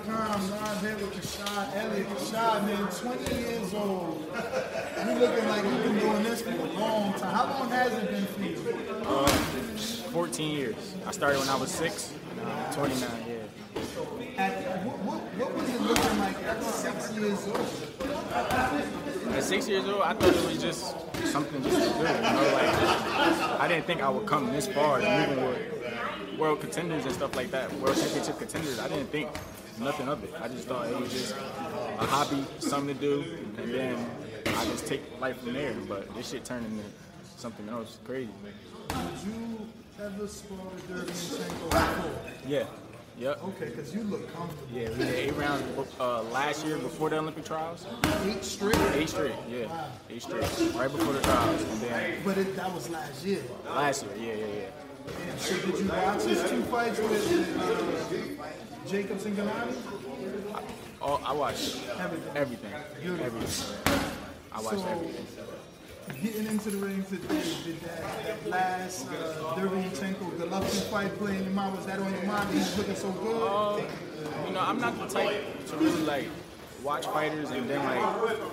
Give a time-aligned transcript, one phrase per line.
[0.00, 2.08] here with Kashad Elliott.
[2.08, 4.26] Kashad, man, 20 years old.
[5.06, 7.34] You looking like you've been doing this for a long time.
[7.34, 8.56] How long has it been for you?
[9.06, 9.26] Uh,
[10.12, 10.94] 14 years.
[11.06, 12.12] I started when I was six.
[12.36, 13.10] Now I'm 29.
[13.28, 13.34] Yeah.
[14.38, 19.34] At, what, what, what was it looking like at six years old?
[19.34, 20.94] At six years old, I thought it was just
[21.26, 21.98] something just to do.
[21.98, 25.81] You know, like I didn't think I would come this far, with
[26.38, 28.78] world contenders and stuff like that, world championship contenders.
[28.78, 29.28] I didn't think
[29.80, 30.32] nothing of it.
[30.40, 33.24] I just thought it was just a hobby, something to do,
[33.58, 34.06] and then
[34.46, 35.74] I just take life from there.
[35.88, 36.84] But this shit turned into
[37.36, 38.30] something else crazy.
[38.88, 39.68] Did you
[40.00, 40.58] ever spar
[40.88, 42.32] Derevyanchenko before?
[42.46, 42.64] Yeah.
[43.18, 43.44] Yep.
[43.44, 44.66] Okay, because you look comfortable.
[44.74, 45.62] Yeah, we did eight rounds
[46.00, 47.86] uh, last year before the Olympic trials.
[48.24, 48.74] Eight straight?
[48.94, 49.66] Eight straight, yeah.
[49.66, 49.88] Wow.
[50.08, 50.74] Eight straight.
[50.74, 51.62] Right before the trials.
[51.62, 53.42] And then but it, that was last year.
[53.66, 54.70] Last year, yeah, yeah, yeah.
[55.38, 59.76] So did you watch his two fights with uh, Jacobs and Gennady?
[61.00, 62.36] Oh, I watched everything.
[62.36, 62.72] Everything.
[63.02, 63.76] Everything.
[64.52, 65.26] I watched so, everything
[66.22, 71.44] getting into the ring today, did that, that last uh, Derevyanchenko Golovkin fight play in
[71.44, 71.76] your mind?
[71.76, 72.50] Was that on your mind?
[72.52, 73.42] He's looking so good.
[73.42, 76.28] Uh, you know, I'm not the type to really like
[76.82, 77.98] watch fighters and then like,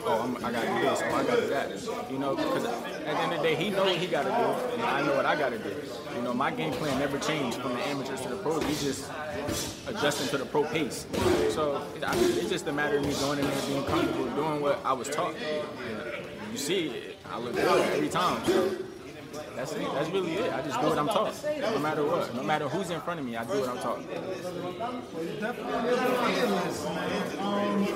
[0.06, 2.12] oh, I'm, i got to do this, oh, I got to do that.
[2.12, 4.30] You know, because at the end of the day, he knows what he got to
[4.30, 5.74] do, and I know what I got to do.
[6.16, 8.64] You know, my game plan never changed from the amateurs to the pros.
[8.64, 9.10] We just
[9.88, 11.06] adjusting to the pro pace.
[11.50, 14.94] So it's just a matter of me going in there being comfortable doing what I
[14.94, 15.36] was taught.
[16.52, 18.44] You see it I look good every time.
[18.46, 18.76] So
[19.56, 19.88] that's it.
[19.94, 20.54] That's really it.
[20.54, 22.34] I just do what I'm taught, no matter what.
[22.36, 24.02] No matter who's in front of me, I do what I'm taught.
[25.40, 25.96] Definitely
[26.34, 27.40] fearless, man.
[27.40, 27.88] Um,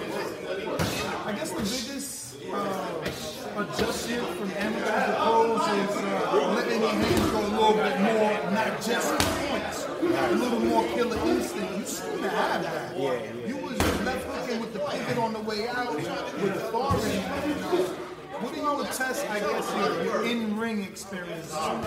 [1.26, 7.32] I guess the biggest uh, adjustment from amateur to pros is uh, letting your hands
[7.32, 9.10] go a little bit more, not just
[9.48, 11.78] points, a little more killer instinct.
[11.78, 12.98] You seem to have that.
[12.98, 13.48] Yeah, yeah.
[13.48, 18.03] You was left hooking with the pivot on the way out with authority.
[18.40, 21.54] What do you attest, I guess, your, your in-ring experience?
[21.54, 21.84] Uh,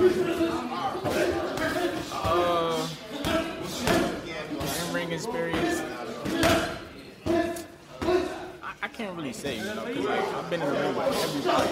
[4.89, 5.83] in-ring experience.
[7.27, 11.25] I, I, can't really say, you know, because like, I've been in the ring with
[11.25, 11.71] everybody.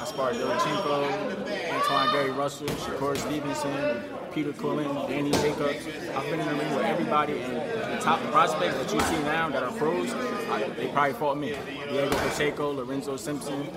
[0.00, 4.02] I sparred Derevyanchenko, Antuanne Gary Russell, Shakur Stevenson,
[4.32, 5.86] Peter Quillin, Danny Jacobs.
[6.14, 9.48] I've been in the ring with everybody, and the top prospects that you see now
[9.48, 11.56] that are pros, I, they probably fought me.
[11.88, 13.68] Diego Pacheco, Lorenzo Simpson,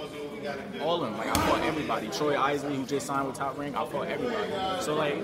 [0.81, 1.17] all of them.
[1.17, 2.07] Like I fought everybody.
[2.09, 4.51] Troy Isley, who just signed with Top Rank, I fought everybody.
[4.81, 5.15] So like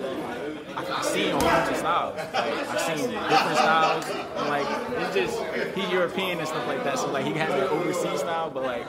[0.76, 2.16] I, I seen a bunch of styles.
[2.18, 4.06] Like I've seen different styles.
[4.06, 4.68] And like
[5.02, 7.00] it's just he European and stuff like that.
[7.00, 8.86] So like he has that overseas style, but like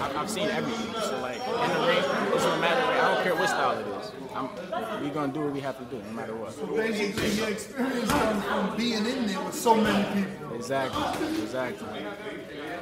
[0.00, 0.94] I've seen everything.
[1.02, 2.84] So like in the ring, it doesn't matter.
[2.86, 4.12] Like, I don't care what style it is.
[4.34, 6.52] I'm, we gonna do what we have to do, no matter what.
[6.52, 10.54] So basically, your experience comes from being in there with so many people.
[10.54, 11.02] Exactly.
[11.42, 11.88] Exactly.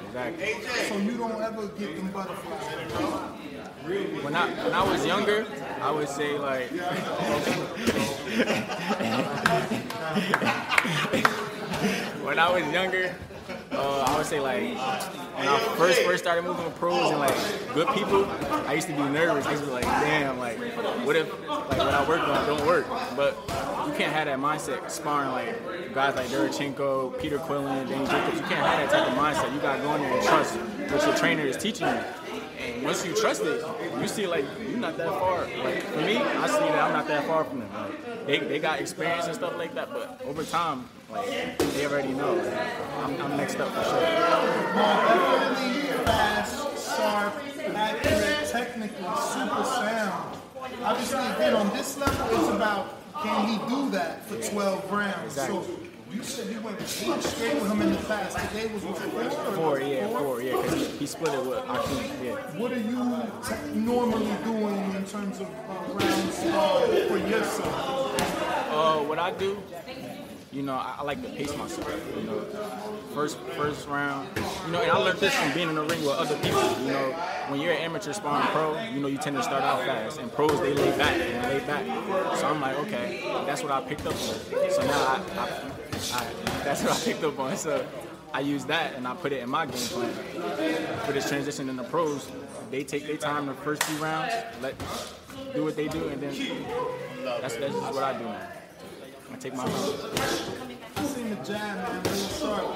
[0.06, 0.55] Exactly.
[0.89, 2.75] So you don't ever get them butterflies.
[4.25, 5.47] When I when I was younger,
[5.81, 6.71] I would say like.
[12.25, 13.15] when I was younger,
[13.86, 17.34] uh, I would say like when I first first started moving with pros and like
[17.74, 18.24] good people,
[18.66, 19.47] I used to be nervous.
[19.47, 20.58] I used to be like, damn, like
[21.06, 22.86] what if like what I work on don't work?
[23.14, 23.36] But
[23.86, 28.38] you can't have that mindset sparring like guys like Derevyanchenko, Peter Quillin, Danny Jacobs.
[28.38, 29.54] You can't have that type of mindset.
[29.54, 32.00] You gotta go in there and trust what your trainer is teaching you.
[32.58, 33.62] And once you trust it,
[34.00, 35.47] you see like you're not that far.
[35.62, 37.70] Like for me, I see that I'm not that far from them.
[37.72, 42.12] Like, they, they got experience and stuff like that, but over time, like they already
[42.12, 42.34] know.
[42.34, 44.00] Like, I'm, I'm next up for sure.
[46.04, 47.34] Fast, sharp,
[47.75, 50.38] accurate, technically super sound.
[50.82, 55.24] Obviously, again, on this level, it's about can he do that for 12 rounds?
[55.24, 55.65] Exactly.
[55.65, 58.39] So you said you went eight straight with him in the past.
[58.48, 59.53] Today was what, four?
[59.54, 62.59] Four, yeah, four, yeah, because he, he, split it with Akeem, yeah.
[62.59, 68.72] What are you normally doing in terms of uh, rounds uh, for yourself?
[68.72, 69.63] Uh, what I do,
[70.53, 71.86] you know, I, I, like to pace myself.
[72.16, 72.41] You know,
[73.13, 74.28] first first round.
[74.65, 76.63] You know, and I learned this from being in the ring with other people.
[76.80, 77.13] You know,
[77.48, 80.33] when you're an amateur sparring pro, you know you tend to start out fast, and
[80.33, 81.84] pros they lay back and lay back.
[82.39, 84.71] So I'm like, okay, that's what I picked up on.
[84.71, 86.27] So now I, I, I
[86.65, 87.57] that's what I picked up on.
[87.57, 87.87] So.
[88.33, 90.13] I use that and I put it in my game plan.
[91.07, 92.31] For this transition in the pros,
[92.71, 94.75] they take their time the first few rounds, let
[95.54, 96.34] do what they do, and then
[97.41, 98.48] that's that's what I do now.
[99.33, 102.66] I take my You seen the jab, man, real sharp.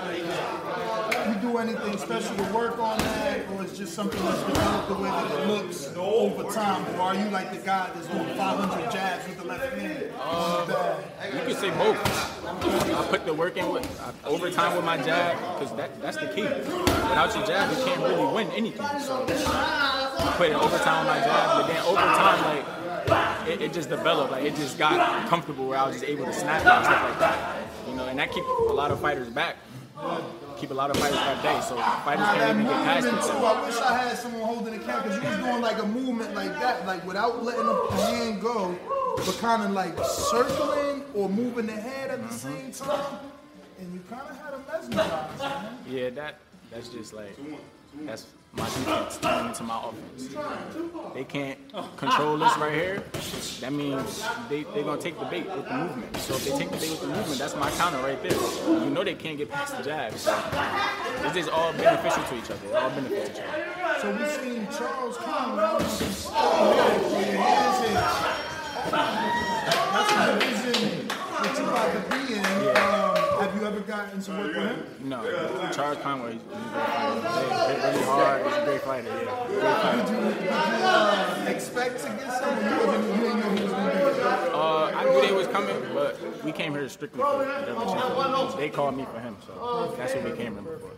[1.29, 4.95] You do anything special to work on that, or it's just something that's developed the
[4.95, 6.85] way that it looks over time?
[6.97, 10.05] Or are you like the guy that's doing 500 jabs with the left hand?
[10.19, 11.01] Uh,
[11.33, 11.99] you could say both.
[12.47, 16.27] I put the work in with I, overtime with my jab because that, that's the
[16.29, 16.43] key.
[16.43, 18.87] Without your jab, you can't really win anything.
[19.01, 22.81] So I put in overtime with my jab, but then over time, like
[23.49, 24.33] it, it, just developed.
[24.33, 27.19] Like it just got comfortable where I was just able to snap and stuff like
[27.19, 27.59] that.
[27.89, 29.57] You know, and that keep a lot of fighters back.
[30.59, 33.25] Keep a lot of fighters back day, so fighters that can't even get past movement
[33.25, 33.57] too, themselves.
[33.57, 36.35] I wish I had someone holding the count because you was doing like a movement
[36.35, 38.79] like that, like without letting the hand go,
[39.17, 42.73] but kind of like circling or moving the head at the mm-hmm.
[42.73, 43.19] same time.
[43.79, 45.79] And you kind of had a mesmerized, man.
[45.89, 46.41] Yeah, that
[46.71, 47.37] that's just like
[48.05, 50.35] that's my defense turning into my offense.
[51.15, 51.59] They can't
[51.97, 53.03] control this right here.
[53.61, 56.17] That means they they're gonna take the bait with the movement.
[56.19, 58.33] So if they take the bait with the movement, that's my counter right there.
[58.33, 60.13] You know they can't get past the jab.
[60.15, 60.33] So
[61.25, 62.67] it's just all beneficial to each other.
[62.69, 63.65] It all benefits each other.
[64.01, 65.81] So we've seen Charles King, right?
[65.83, 66.31] He's still
[67.19, 69.11] here, where your.
[69.93, 72.45] That's the division that you about to be in.
[72.77, 74.79] Um, have you ever gotten to work with him?
[75.05, 75.19] No,
[75.73, 77.73] Charles Conwell, he's a great fighter.
[77.73, 78.39] He's really hard.
[78.47, 79.09] He's a great fighter.
[79.09, 79.30] Yeah,
[81.89, 83.71] to be there?
[84.55, 88.59] Uh, I knew they was coming, but we came here strictly for the championship.
[88.59, 90.91] They called me for him, so that's what we came here for.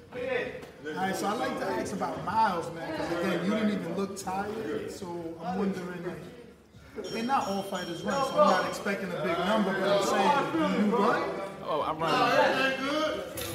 [0.88, 3.94] All right, so I'd like to ask about Miles, man, because again, you didn't even
[3.96, 5.06] look tired, so
[5.43, 6.19] I'm wondering, like,
[7.14, 10.84] and not all fighters run, so I'm not expecting a big number, but I'm saying,
[10.84, 11.23] you run?
[11.64, 12.12] Oh, I run.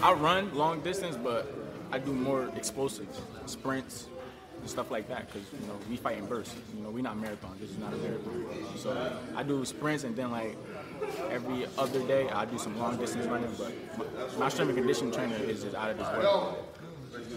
[0.01, 1.53] I run long distance, but
[1.91, 4.07] I do more explosives, sprints,
[4.67, 5.27] and stuff like that.
[5.27, 6.55] Because you know we fight in bursts.
[6.75, 7.55] You know we not marathon.
[7.59, 8.45] This is not a marathon.
[8.75, 10.57] So I do sprints, and then like
[11.29, 13.51] every other day I do some long distance running.
[13.57, 13.71] But
[14.33, 16.57] my, my strength and conditioning trainer is just out of this world.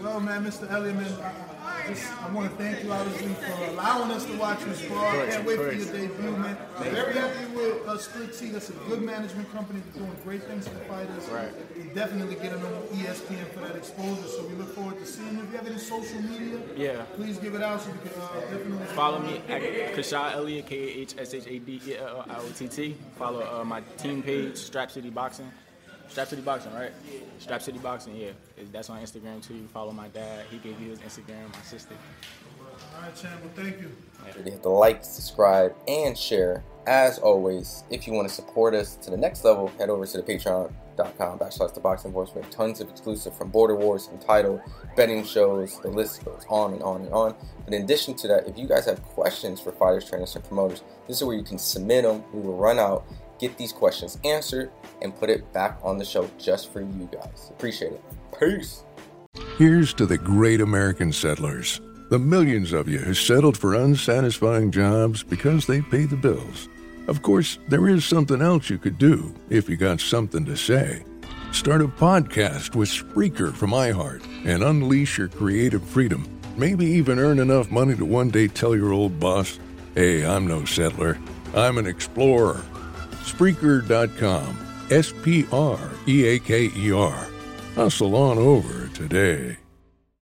[0.01, 0.69] Well, man, Mr.
[0.69, 1.60] Elliott, man, I, I
[1.93, 5.21] just, I want to thank you, obviously, for allowing us to watch you spar.
[5.21, 6.57] I can't wait for your debut, man.
[6.79, 8.49] Very happy with uh, Split T.
[8.49, 9.81] That's a good management company.
[9.93, 11.27] They're doing great things for the fighters.
[11.29, 11.51] Right.
[11.75, 15.43] They're definitely getting on ESPN for that exposure, so we look forward to seeing you.
[15.43, 17.01] If you have any social media, Yeah.
[17.15, 19.61] please give it out so we can uh, definitely Follow me at
[19.95, 22.95] Kashad Elliott, K A H S H A D E L I O T T.
[23.17, 25.51] Follow uh, my team page, Strap City Boxing.
[26.11, 26.91] Strap City Boxing, right?
[27.09, 27.19] Yeah.
[27.39, 28.31] Strap City Boxing, yeah.
[28.73, 29.65] That's on Instagram too.
[29.73, 30.45] Follow my dad.
[30.51, 31.53] He gave you his Instagram.
[31.53, 31.95] My sister.
[32.95, 33.91] All right, Chan, well, thank you.
[34.45, 36.63] You have to like, subscribe, and share.
[36.85, 40.17] As always, if you want to support us to the next level, head over to
[40.17, 42.29] the patreon.com backslash the boxing voice.
[42.35, 44.61] We have tons of exclusive from Border Wars, Entitled,
[44.95, 47.35] betting shows, the list goes on and on and on.
[47.65, 50.83] But in addition to that, if you guys have questions for fighters, trainers, and promoters,
[51.07, 52.23] this is where you can submit them.
[52.33, 53.05] We will run out,
[53.41, 54.71] get these questions answered,
[55.01, 57.49] and put it back on the show just for you guys.
[57.49, 58.03] Appreciate it.
[58.39, 58.83] Peace.
[59.57, 65.23] Here's to the great American settlers, the millions of you who settled for unsatisfying jobs
[65.23, 66.69] because they pay the bills.
[67.07, 71.03] Of course, there is something else you could do if you got something to say.
[71.51, 76.25] Start a podcast with Spreaker from iHeart and unleash your creative freedom.
[76.57, 79.59] Maybe even earn enough money to one day tell your old boss,
[79.95, 81.17] hey, I'm no settler,
[81.55, 82.61] I'm an explorer.
[83.23, 84.57] Spreaker.com.
[84.89, 87.27] S P R E A K E R.
[87.75, 89.60] Hustle on over today.